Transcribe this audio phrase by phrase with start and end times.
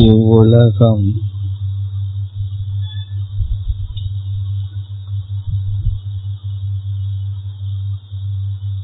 [0.00, 1.04] இவ்வுலகம்.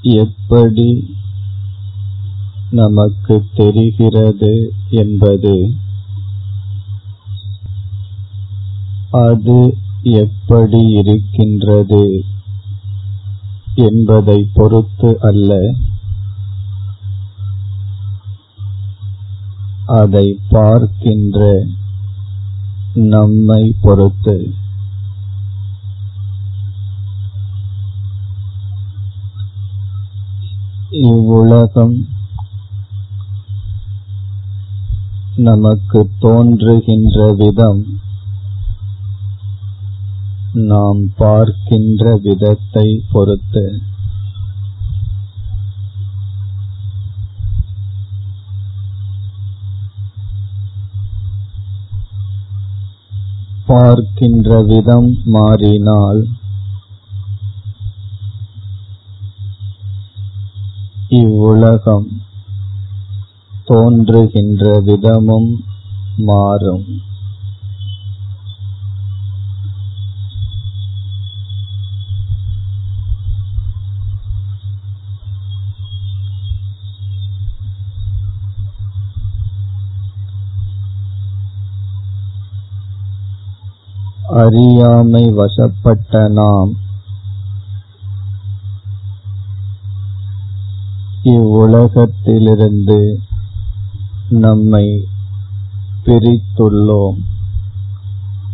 [0.02, 0.88] எப்படி
[2.70, 5.54] நமக்கு தெரிகிறது என்பது
[9.10, 9.58] அது
[10.02, 12.22] எப்படி இருக்கின்றது
[13.74, 15.74] என்பதை பொறுத்து அல்ல.
[19.88, 21.64] அதை பார்க்கின்ற
[22.94, 24.52] நம்மை பொறுத்து.
[30.90, 32.06] இவ்வுலகம்
[35.36, 37.82] நமக்கு தோன்றுகின்ற விதம்
[40.52, 43.87] நாம் பார்க்கின்ற விதத்தை பொறுத்து.
[53.68, 56.20] பார்க்கின்ற விதம் மாறினால்
[61.08, 62.08] இவ்வுலகம்
[63.64, 65.50] தோன்றுகின்ற விதமும்
[66.16, 66.86] மாறும்.
[84.38, 86.72] அறியாமை வசப்பட்ட நாம்.
[91.22, 93.18] இவ்வுலகத்திலிருந்து
[94.28, 95.06] நம்மை
[96.04, 97.18] பிரித்துள்ளோம்.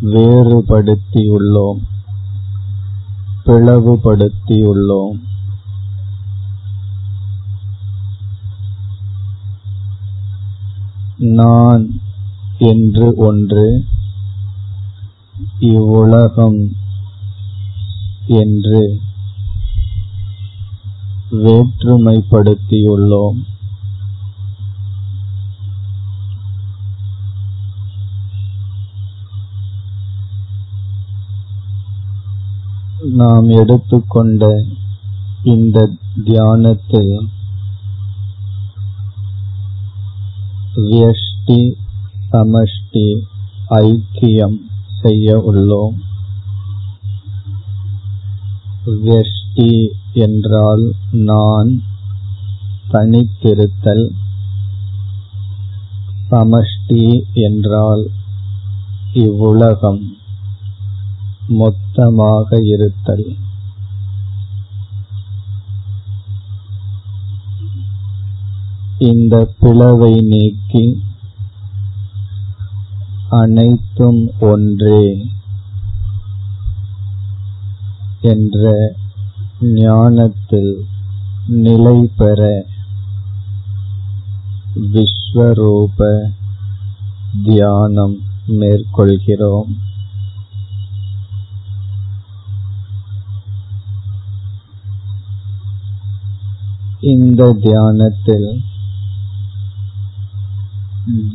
[0.01, 1.81] வேறுபடுத்தியுள்ளோம்.
[3.45, 5.19] பிளவுபடுத்தியுள்ளோம்.
[11.17, 12.01] நான்
[12.57, 13.83] என்று ஒன்று
[15.59, 16.75] இவ்வுலகம்
[18.27, 18.99] என்று
[21.31, 23.45] வேற்றுமைப்படுத்தியுள்ளோம்.
[33.15, 34.65] நாம் எடுத்துக்கொண்ட
[35.43, 35.89] இந்த
[36.23, 37.29] தியானத்தில்
[40.75, 41.77] வியஷ்டி
[42.31, 43.23] சமஷ்டி
[43.67, 44.73] ஐக்கியம்
[45.05, 45.97] செய்ய உள்ளோம்.
[48.85, 51.81] வெஷ்டி என்றால் நான்
[52.91, 54.09] தனித்திருத்தல்.
[56.31, 58.07] சமஷ்டி என்றால்
[59.13, 60.17] இவ்வுலகம்
[61.47, 63.35] மொத்தமாக இருத்தல்.
[68.97, 71.03] இந்த பிளவை நீக்கி
[73.29, 75.27] அனைத்தும் ஒன்றே
[78.21, 78.93] என்ற
[79.61, 80.85] ஞானத்தில்
[81.47, 82.65] நிலை பெற
[84.75, 86.29] விஸ்வரூப
[87.43, 89.71] தியானம் மேற்கொள்கிறோம்.
[96.99, 98.61] இந்த தியானத்தில்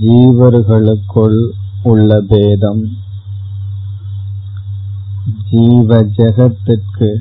[0.01, 1.51] ஜீவர்களுக்குள்
[1.82, 2.96] உள்ள பேதம்.
[5.50, 7.16] ஜீவ ஜெகத்திற்கு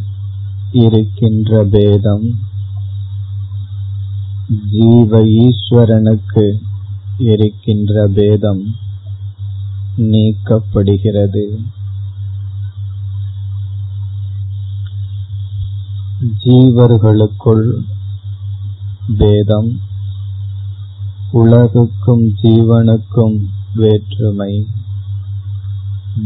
[0.71, 2.39] இருக்கின்ற பேதம்.
[4.71, 6.59] ஜீவ ஈஸ்வரனுக்கு
[7.17, 8.75] இருக்கின்ற பேதம்
[9.97, 11.59] நீக்கப்படுகிறது.
[16.45, 17.71] ஜீவர்களுக்குள்
[19.17, 19.79] பேதம்.
[21.31, 24.67] உலகுக்கும் ஜீவனுக்கும் வேற்றுமை.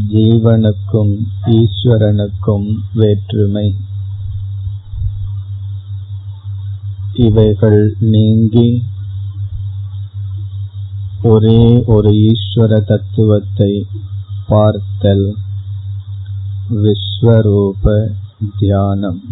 [0.08, 3.76] ஜீவனுக்கும் ஈஸ்வரனுக்கும் வேற்றுமை.
[7.14, 8.82] இவைகள் நீங்கி
[11.22, 13.86] ஒரே ஒரு ஈஸ்வர தத்துவத்தை
[14.46, 15.36] பார்த்தல்.
[16.70, 18.10] விஸ்வரூப
[18.58, 19.22] தியானம்.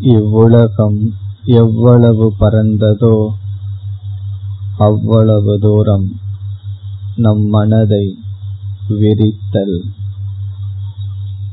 [0.00, 1.14] இவ்வுலகம்
[1.44, 3.28] எவ்வளவு பரந்ததோ
[4.78, 6.16] அவ்வளவு தூரம்
[7.16, 8.18] நம் மனதை
[8.88, 9.80] விரித்தல்.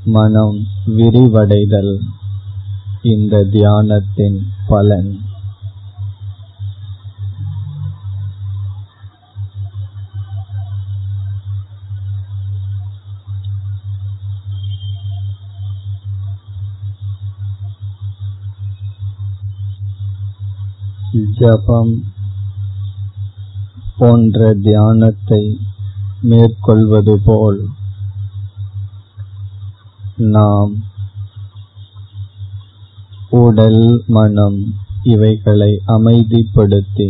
[0.06, 2.00] மனம் விரிவடைதல்
[3.02, 5.25] இந்த தியானத்தின் பலன்.
[21.16, 22.04] ஜபம்
[23.98, 25.60] போன்ற தியானத்தை
[26.22, 27.70] மேற்கொள்வது போல்
[30.16, 30.84] நாம்
[33.30, 37.10] உடல் மனம் இவைகளை அமைதிப்படுத்தி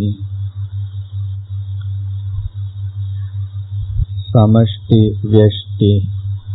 [4.34, 5.94] சமஷ்டி வியஷ்டி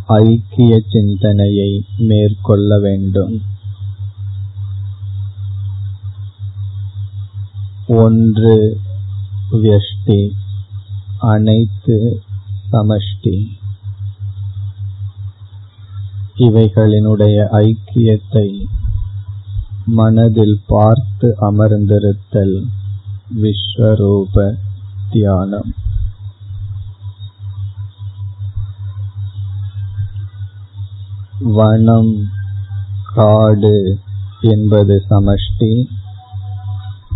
[0.06, 3.42] ஐக்கிய சிந்தனையை மேற்கொள்ள வேண்டும்.
[7.92, 8.78] ஒன்று
[9.52, 10.32] வியஷ்டி
[11.18, 12.22] அனைத்து
[12.72, 13.46] சமஷ்டி.
[16.36, 18.64] இவைகளினுடைய ஐக்கியத்தை
[19.86, 22.66] மனதில் பார்த்து அமர்ந்திருத்தல்
[23.42, 24.54] விஸ்வரூப
[25.10, 25.74] தியானம்.
[31.40, 32.28] வனம்
[33.14, 33.98] காடு
[34.40, 35.88] என்பது சமஷ்டி.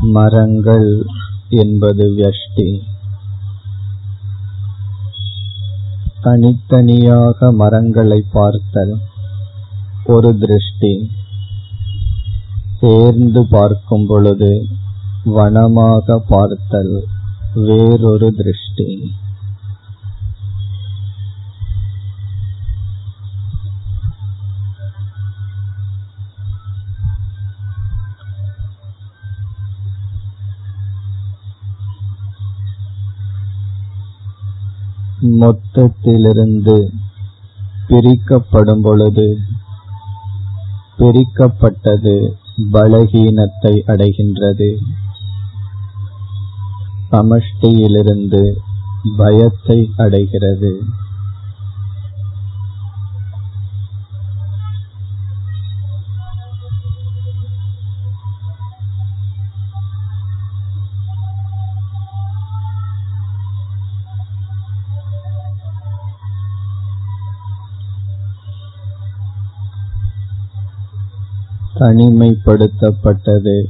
[0.01, 1.07] மரங்கள்
[1.49, 2.81] என்பது வியஷ்டி.
[6.21, 8.99] தனித்தனியாக மரங்களை பார்த்தல்
[10.05, 11.11] ஒரு திருஷ்டி.
[12.81, 14.67] சேர்ந்து பார்க்கும் பொழுது
[15.25, 17.05] வனமாக பார்த்தல்
[17.55, 19.13] வேறொரு திருஷ்டி.
[35.25, 36.89] மொத்தத்திலிருந்து
[37.89, 39.39] பிரிக்கப்படும் பொழுது
[40.99, 42.33] பிரிக்கப்பட்டது
[42.73, 44.77] பலகீனத்தை அடைகின்றது.
[47.13, 48.57] சமஷ்டியிலிருந்து
[49.17, 50.83] பயத்தை அடைகிறது.
[71.75, 73.65] தனிமைப்படுத்தப்பட்டது.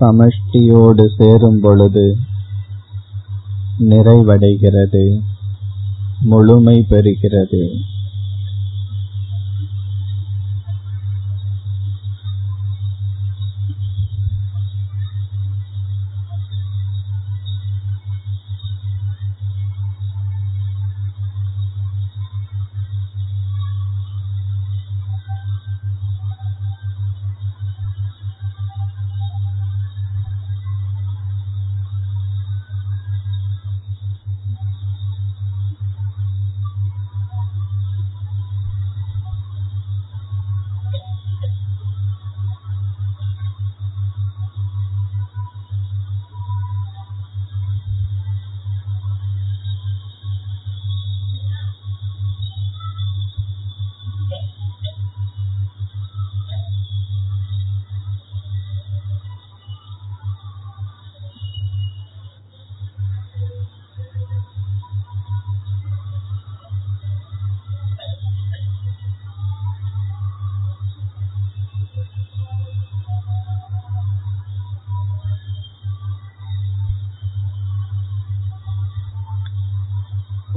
[0.00, 2.16] சமஷ்டியோடு சேரும் பொழுது
[3.80, 5.22] நிறைவடைகிறது.
[6.20, 7.70] முழுமை பெறுகிறது.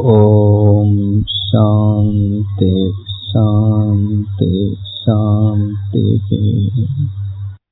[0.03, 0.97] ஓம்
[1.41, 2.75] சாந்தி
[3.27, 4.00] சாந்தி